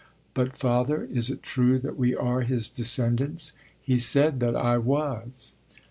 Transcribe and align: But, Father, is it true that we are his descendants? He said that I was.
But, 0.33 0.57
Father, 0.57 1.03
is 1.03 1.29
it 1.29 1.43
true 1.43 1.77
that 1.77 1.95
we 1.95 2.15
are 2.15 2.41
his 2.41 2.69
descendants? 2.69 3.51
He 3.79 3.99
said 3.99 4.39
that 4.39 4.55
I 4.55 4.79
was. 4.79 5.53